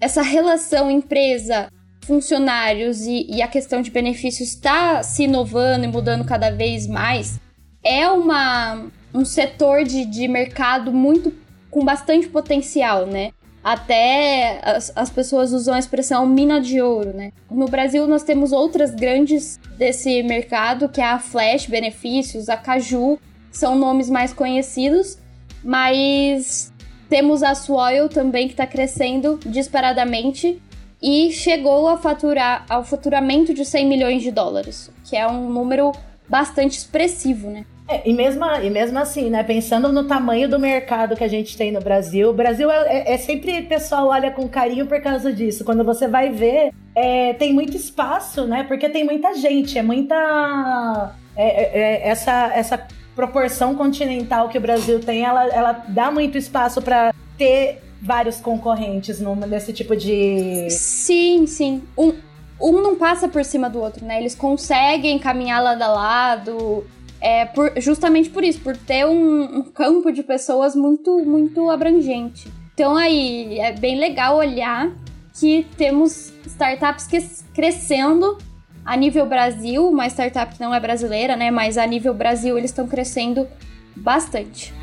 essa 0.00 0.22
relação 0.22 0.88
empresa 0.88 1.68
funcionários 2.04 3.02
e, 3.02 3.26
e 3.28 3.42
a 3.42 3.48
questão 3.48 3.82
de 3.82 3.90
benefícios 3.90 4.50
está 4.50 5.02
se 5.02 5.24
inovando 5.24 5.84
e 5.84 5.88
mudando 5.88 6.24
cada 6.24 6.50
vez 6.50 6.86
mais, 6.86 7.40
é 7.82 8.08
uma, 8.08 8.86
um 9.12 9.24
setor 9.24 9.84
de, 9.84 10.04
de 10.04 10.28
mercado 10.28 10.92
muito 10.92 11.32
com 11.70 11.84
bastante 11.84 12.28
potencial, 12.28 13.06
né? 13.06 13.32
Até 13.62 14.60
as, 14.62 14.92
as 14.94 15.10
pessoas 15.10 15.52
usam 15.52 15.74
a 15.74 15.78
expressão 15.78 16.26
mina 16.26 16.60
de 16.60 16.80
ouro, 16.80 17.14
né? 17.14 17.32
No 17.50 17.66
Brasil 17.66 18.06
nós 18.06 18.22
temos 18.22 18.52
outras 18.52 18.94
grandes 18.94 19.58
desse 19.78 20.22
mercado, 20.22 20.88
que 20.88 21.00
é 21.00 21.04
a 21.06 21.18
Flash 21.18 21.66
Benefícios, 21.66 22.48
a 22.48 22.56
Caju, 22.56 23.18
são 23.50 23.74
nomes 23.74 24.10
mais 24.10 24.32
conhecidos, 24.32 25.18
mas 25.62 26.72
Temos 27.08 27.42
a 27.42 27.54
Swile 27.54 28.08
também, 28.08 28.48
que 28.48 28.54
está 28.54 28.66
crescendo 28.66 29.38
disparadamente 29.46 30.60
e 31.04 31.30
chegou 31.30 31.86
a 31.86 31.98
faturar 31.98 32.64
ao 32.66 32.82
faturamento 32.82 33.52
de 33.52 33.62
100 33.62 33.86
milhões 33.86 34.22
de 34.22 34.30
dólares, 34.30 34.90
que 35.04 35.14
é 35.14 35.28
um 35.28 35.50
número 35.50 35.92
bastante 36.26 36.78
expressivo, 36.78 37.50
né? 37.50 37.66
É, 37.86 38.08
e, 38.08 38.14
mesmo, 38.14 38.42
e 38.62 38.70
mesmo 38.70 38.98
assim, 38.98 39.28
né? 39.28 39.42
Pensando 39.42 39.92
no 39.92 40.04
tamanho 40.04 40.48
do 40.48 40.58
mercado 40.58 41.14
que 41.14 41.22
a 41.22 41.28
gente 41.28 41.58
tem 41.58 41.70
no 41.70 41.80
Brasil, 41.80 42.30
o 42.30 42.32
Brasil 42.32 42.70
é, 42.70 42.86
é, 42.86 43.12
é 43.12 43.18
sempre 43.18 43.60
pessoal 43.60 44.08
olha 44.08 44.30
com 44.30 44.48
carinho 44.48 44.86
por 44.86 44.98
causa 45.02 45.30
disso. 45.30 45.62
Quando 45.62 45.84
você 45.84 46.08
vai 46.08 46.30
ver, 46.30 46.72
é, 46.94 47.34
tem 47.34 47.52
muito 47.52 47.76
espaço, 47.76 48.46
né? 48.46 48.64
Porque 48.64 48.88
tem 48.88 49.04
muita 49.04 49.34
gente, 49.34 49.76
é 49.76 49.82
muita. 49.82 51.14
É, 51.36 51.80
é 51.80 52.08
essa, 52.08 52.50
essa 52.54 52.88
proporção 53.14 53.74
continental 53.74 54.48
que 54.48 54.56
o 54.56 54.60
Brasil 54.62 55.00
tem, 55.00 55.22
ela, 55.22 55.46
ela 55.48 55.84
dá 55.86 56.10
muito 56.10 56.38
espaço 56.38 56.80
para 56.80 57.12
ter 57.36 57.83
vários 58.04 58.38
concorrentes 58.38 59.18
nesse 59.48 59.72
tipo 59.72 59.96
de. 59.96 60.68
Sim, 60.70 61.46
sim. 61.46 61.82
Um, 61.96 62.12
um 62.60 62.82
não 62.82 62.96
passa 62.96 63.26
por 63.26 63.44
cima 63.44 63.68
do 63.70 63.80
outro, 63.80 64.04
né? 64.04 64.20
Eles 64.20 64.34
conseguem 64.34 65.18
caminhar 65.18 65.62
lado 65.62 65.82
a 65.82 65.88
lado. 65.88 66.84
É, 67.20 67.46
por, 67.46 67.72
justamente 67.78 68.28
por 68.28 68.44
isso, 68.44 68.60
por 68.60 68.76
ter 68.76 69.06
um, 69.06 69.58
um 69.58 69.62
campo 69.62 70.12
de 70.12 70.22
pessoas 70.22 70.76
muito, 70.76 71.18
muito 71.24 71.70
abrangente. 71.70 72.52
Então 72.74 72.94
aí 72.94 73.58
é 73.58 73.72
bem 73.72 73.98
legal 73.98 74.36
olhar 74.36 74.92
que 75.40 75.66
temos 75.78 76.32
startups 76.46 77.06
que, 77.06 77.18
crescendo 77.54 78.36
a 78.84 78.94
nível 78.94 79.24
Brasil, 79.24 79.88
uma 79.88 80.06
startup 80.08 80.54
que 80.54 80.60
não 80.60 80.74
é 80.74 80.78
brasileira, 80.78 81.34
né? 81.34 81.50
Mas 81.50 81.78
a 81.78 81.86
nível 81.86 82.12
Brasil 82.12 82.58
eles 82.58 82.70
estão 82.70 82.86
crescendo 82.86 83.48
bastante. 83.96 84.74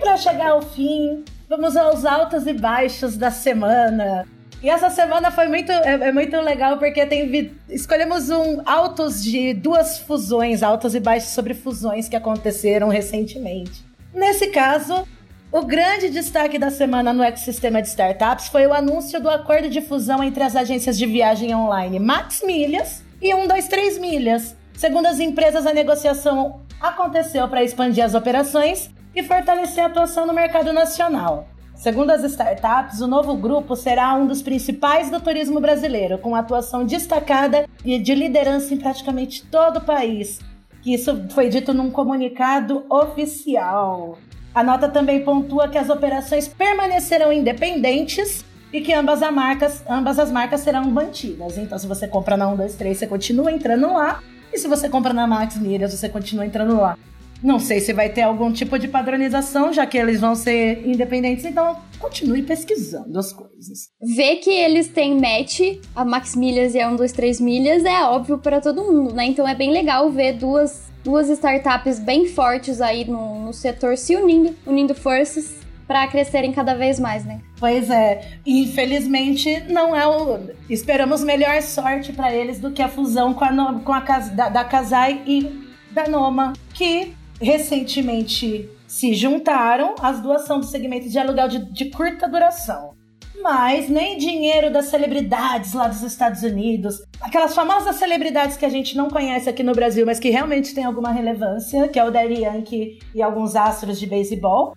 Para 0.00 0.16
chegar 0.16 0.50
ao 0.50 0.62
fim, 0.62 1.24
vamos 1.48 1.76
aos 1.76 2.04
altos 2.04 2.46
e 2.46 2.52
baixos 2.52 3.16
da 3.16 3.30
semana. 3.30 4.26
E 4.62 4.68
essa 4.68 4.90
semana 4.90 5.30
foi 5.30 5.48
muito, 5.48 5.70
é, 5.70 6.08
é 6.08 6.12
muito 6.12 6.36
legal 6.40 6.78
porque 6.78 7.06
tem 7.06 7.50
escolhemos 7.68 8.28
um 8.28 8.60
altos 8.66 9.22
de 9.22 9.54
duas 9.54 9.98
fusões, 9.98 10.62
altos 10.62 10.94
e 10.94 11.00
baixos 11.00 11.30
sobre 11.30 11.54
fusões 11.54 12.08
que 12.08 12.16
aconteceram 12.16 12.88
recentemente. 12.88 13.84
Nesse 14.12 14.48
caso, 14.48 15.06
o 15.50 15.62
grande 15.62 16.10
destaque 16.10 16.58
da 16.58 16.70
semana 16.70 17.12
no 17.12 17.22
ecossistema 17.22 17.80
de 17.80 17.88
startups 17.88 18.48
foi 18.48 18.66
o 18.66 18.74
anúncio 18.74 19.20
do 19.20 19.30
acordo 19.30 19.70
de 19.70 19.80
fusão 19.80 20.22
entre 20.22 20.42
as 20.42 20.54
agências 20.54 20.98
de 20.98 21.06
viagem 21.06 21.54
online 21.54 21.98
Max 21.98 22.42
Milhas 22.44 23.02
e 23.20 23.32
123 23.32 23.98
Milhas. 23.98 24.56
Segundo 24.74 25.06
as 25.06 25.20
empresas, 25.20 25.66
a 25.66 25.72
negociação 25.72 26.60
aconteceu 26.80 27.48
para 27.48 27.62
expandir 27.62 28.04
as 28.04 28.14
operações 28.14 28.90
e 29.14 29.22
fortalecer 29.22 29.82
a 29.82 29.86
atuação 29.86 30.26
no 30.26 30.32
mercado 30.32 30.72
nacional. 30.72 31.48
Segundo 31.74 32.10
as 32.10 32.22
startups, 32.24 33.00
o 33.00 33.06
novo 33.06 33.34
grupo 33.34 33.74
será 33.74 34.14
um 34.14 34.26
dos 34.26 34.42
principais 34.42 35.10
do 35.10 35.18
turismo 35.18 35.60
brasileiro, 35.60 36.18
com 36.18 36.36
atuação 36.36 36.84
destacada 36.84 37.66
e 37.84 37.98
de 37.98 38.14
liderança 38.14 38.74
em 38.74 38.76
praticamente 38.76 39.46
todo 39.46 39.78
o 39.78 39.80
país. 39.80 40.40
Isso 40.84 41.26
foi 41.30 41.48
dito 41.48 41.72
num 41.72 41.90
comunicado 41.90 42.84
oficial. 42.90 44.18
A 44.54 44.62
nota 44.62 44.88
também 44.88 45.24
pontua 45.24 45.68
que 45.68 45.78
as 45.78 45.88
operações 45.88 46.48
permanecerão 46.48 47.32
independentes 47.32 48.44
e 48.72 48.80
que 48.80 48.92
ambas, 48.92 49.22
as 49.22 49.32
marcas, 49.32 49.84
ambas 49.88 50.18
as 50.18 50.30
marcas 50.30 50.60
serão 50.60 50.84
mantidas. 50.84 51.56
Então, 51.56 51.78
se 51.78 51.86
você 51.86 52.06
compra 52.06 52.36
na 52.36 52.46
123, 52.46 52.98
você 52.98 53.06
continua 53.06 53.50
entrando 53.50 53.92
lá. 53.92 54.22
E 54.52 54.58
se 54.58 54.68
você 54.68 54.88
compra 54.88 55.12
na 55.12 55.26
Max 55.26 55.56
Milhas, 55.56 55.94
você 55.94 56.08
continua 56.08 56.44
entrando 56.44 56.76
lá. 56.76 56.98
Não 57.42 57.58
sei 57.58 57.80
se 57.80 57.92
vai 57.92 58.10
ter 58.10 58.22
algum 58.22 58.52
tipo 58.52 58.78
de 58.78 58.86
padronização, 58.86 59.72
já 59.72 59.86
que 59.86 59.96
eles 59.96 60.20
vão 60.20 60.34
ser 60.34 60.86
independentes, 60.86 61.44
então 61.44 61.76
continue 61.98 62.42
pesquisando 62.42 63.18
as 63.18 63.32
coisas. 63.32 63.88
Ver 64.00 64.36
que 64.36 64.50
eles 64.50 64.88
têm 64.88 65.18
match, 65.18 65.60
a 65.94 66.04
Max 66.04 66.36
Milhas 66.36 66.74
e 66.74 66.80
a 66.80 66.88
123 66.88 67.40
Milhas, 67.40 67.84
é 67.84 68.04
óbvio 68.04 68.38
para 68.38 68.60
todo 68.60 68.84
mundo, 68.84 69.14
né? 69.14 69.24
Então 69.24 69.48
é 69.48 69.54
bem 69.54 69.72
legal 69.72 70.10
ver 70.10 70.34
duas, 70.34 70.90
duas 71.02 71.28
startups 71.30 71.98
bem 71.98 72.26
fortes 72.26 72.80
aí 72.80 73.04
no, 73.04 73.46
no 73.46 73.52
setor 73.52 73.96
se 73.96 74.16
unindo, 74.16 74.54
unindo 74.66 74.94
forças 74.94 75.60
para 75.90 76.06
crescerem 76.06 76.52
cada 76.52 76.74
vez 76.74 77.00
mais, 77.00 77.24
né? 77.24 77.40
Pois 77.58 77.90
é. 77.90 78.38
Infelizmente, 78.46 79.64
não 79.68 79.96
é 79.96 80.06
o. 80.06 80.38
Esperamos 80.68 81.24
melhor 81.24 81.60
sorte 81.62 82.12
para 82.12 82.32
eles 82.32 82.60
do 82.60 82.70
que 82.70 82.80
a 82.80 82.88
fusão 82.88 83.34
com 83.34 83.44
a, 83.44 83.80
com 83.80 83.92
a 83.92 84.00
da, 84.00 84.48
da 84.48 84.64
Casai 84.64 85.20
e 85.26 85.68
da 85.90 86.06
Noma, 86.06 86.52
que 86.72 87.12
recentemente 87.40 88.68
se 88.86 89.14
juntaram. 89.14 89.94
As 90.00 90.20
duas 90.20 90.42
são 90.42 90.60
do 90.60 90.66
segmento 90.66 91.08
de 91.08 91.18
aluguel 91.18 91.48
de, 91.48 91.72
de 91.72 91.86
curta 91.86 92.28
duração. 92.28 92.94
Mas 93.42 93.88
nem 93.88 94.18
dinheiro 94.18 94.70
das 94.70 94.86
celebridades 94.86 95.72
lá 95.72 95.88
dos 95.88 96.02
Estados 96.02 96.42
Unidos, 96.42 97.02
aquelas 97.22 97.54
famosas 97.54 97.96
celebridades 97.96 98.58
que 98.58 98.66
a 98.66 98.68
gente 98.68 98.94
não 98.94 99.08
conhece 99.08 99.48
aqui 99.48 99.62
no 99.62 99.72
Brasil, 99.72 100.04
mas 100.04 100.20
que 100.20 100.28
realmente 100.28 100.74
tem 100.74 100.84
alguma 100.84 101.10
relevância, 101.10 101.88
que 101.88 101.98
é 101.98 102.04
o 102.04 102.10
Daddy 102.10 102.42
Yankee 102.42 102.98
e 103.14 103.22
alguns 103.22 103.56
astros 103.56 103.98
de 103.98 104.06
beisebol, 104.06 104.76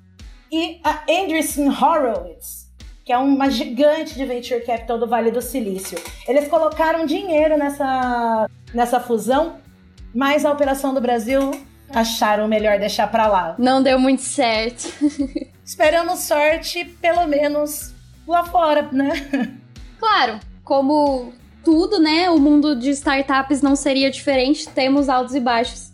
e 0.49 0.79
a 0.81 1.03
Andreessen 1.09 1.67
Horowitz, 1.67 2.71
que 3.03 3.11
é 3.11 3.17
uma 3.17 3.49
gigante 3.49 4.15
de 4.15 4.23
venture 4.23 4.61
capital 4.61 4.97
do 4.97 5.07
Vale 5.07 5.29
do 5.29 5.41
Silício. 5.41 5.97
Eles 6.25 6.47
colocaram 6.47 7.05
dinheiro 7.05 7.57
nessa, 7.57 8.47
nessa 8.73 8.99
fusão, 9.01 9.57
mas 10.15 10.45
a 10.45 10.51
operação 10.51 10.93
do 10.93 11.01
Brasil 11.01 11.51
acharam 11.93 12.47
melhor 12.47 12.79
deixar 12.79 13.07
pra 13.07 13.27
lá. 13.27 13.55
Não 13.57 13.81
deu 13.81 13.99
muito 13.99 14.21
certo. 14.21 14.91
Esperamos 15.63 16.19
sorte, 16.19 16.85
pelo 17.01 17.25
menos 17.27 17.93
lá 18.27 18.43
fora, 18.43 18.89
né? 18.91 19.57
Claro, 19.99 20.39
como 20.63 21.31
tudo, 21.63 21.99
né? 21.99 22.29
O 22.29 22.37
mundo 22.37 22.75
de 22.75 22.89
startups 22.89 23.61
não 23.61 23.75
seria 23.75 24.11
diferente. 24.11 24.67
Temos 24.67 25.07
altos 25.07 25.33
e 25.35 25.39
baixos. 25.39 25.91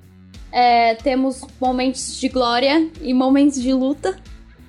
É, 0.52 0.96
temos 0.96 1.46
momentos 1.62 2.20
de 2.20 2.28
glória 2.28 2.90
e 3.02 3.14
momentos 3.14 3.62
de 3.62 3.72
luta, 3.72 4.18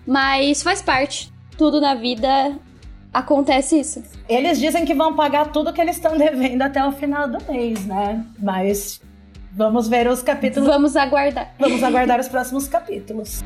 mas 0.06 0.62
faz 0.62 0.82
parte. 0.82 1.32
Tudo 1.56 1.80
na 1.80 1.94
vida 1.94 2.58
acontece 3.12 3.80
isso. 3.80 4.02
Eles 4.28 4.58
dizem 4.58 4.84
que 4.84 4.94
vão 4.94 5.16
pagar 5.16 5.50
tudo 5.50 5.72
que 5.72 5.80
eles 5.80 5.96
estão 5.96 6.16
devendo 6.16 6.62
até 6.62 6.84
o 6.84 6.92
final 6.92 7.26
do 7.28 7.42
mês, 7.50 7.84
né? 7.86 8.24
Mas 8.38 9.00
Vamos 9.52 9.88
ver 9.88 10.08
os 10.08 10.22
capítulos. 10.22 10.68
Vamos 10.68 10.96
aguardar. 10.96 11.54
Vamos 11.58 11.82
aguardar 11.82 12.20
os 12.20 12.28
próximos 12.28 12.68
capítulos. 12.68 13.42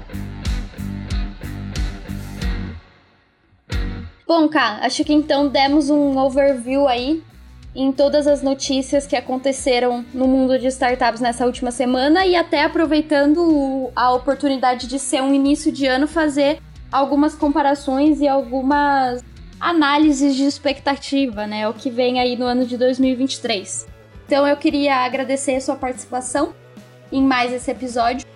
Bom, 4.27 4.49
Cá, 4.49 4.79
acho 4.83 5.05
que 5.05 5.13
então 5.13 5.49
demos 5.49 5.91
um 5.91 6.19
overview 6.19 6.89
aí 6.89 7.23
em 7.75 7.91
todas 7.91 8.27
as 8.27 8.43
notícias 8.43 9.07
que 9.07 9.17
aconteceram 9.17 10.05
no 10.15 10.27
mundo 10.27 10.59
de 10.59 10.67
startups 10.69 11.21
nessa 11.21 11.45
última 11.45 11.71
semana 11.71 12.25
e 12.25 12.37
até 12.37 12.65
aproveitando 12.65 13.91
a 13.97 14.13
oportunidade 14.13 14.87
de 14.87 14.99
ser 14.99 15.23
um 15.23 15.35
início 15.35 15.73
de 15.73 15.87
ano 15.87 16.07
fazer 16.07 16.61
algumas 16.91 17.35
comparações 17.35 18.21
e 18.21 18.29
algumas 18.29 19.23
análises 19.61 20.37
de 20.37 20.45
expectativa, 20.45 21.47
né? 21.47 21.69
O 21.69 21.75
que 21.75 21.91
vem 21.91 22.21
aí 22.21 22.37
no 22.37 22.45
ano 22.45 22.65
de 22.65 22.77
2023. 22.77 23.94
Então 24.35 24.49
eu 24.49 24.57
queria 24.57 24.97
agradecer 24.97 25.55
a 25.55 25.61
sua 25.61 25.77
participação 25.77 26.53
em 27.13 27.23
mais 27.23 27.53
esse 27.53 27.71
episódio. 27.71 28.27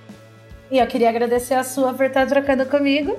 E 0.71 0.79
eu 0.79 0.87
queria 0.87 1.09
agradecer 1.09 1.55
a 1.55 1.65
sua 1.65 1.93
por 1.93 2.07
estar 2.07 2.25
trocando 2.25 2.65
comigo. 2.67 3.19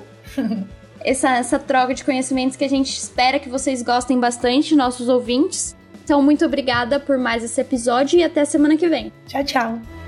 essa, 1.04 1.36
essa 1.36 1.58
troca 1.58 1.92
de 1.92 2.02
conhecimentos 2.02 2.56
que 2.56 2.64
a 2.64 2.68
gente 2.68 2.88
espera 2.88 3.38
que 3.38 3.50
vocês 3.50 3.82
gostem 3.82 4.18
bastante, 4.18 4.74
nossos 4.74 5.10
ouvintes. 5.10 5.76
Então, 6.02 6.22
muito 6.22 6.42
obrigada 6.46 6.98
por 6.98 7.18
mais 7.18 7.44
esse 7.44 7.60
episódio 7.60 8.18
e 8.18 8.24
até 8.24 8.46
semana 8.46 8.78
que 8.78 8.88
vem. 8.88 9.12
Tchau, 9.26 9.44
tchau. 9.44 9.99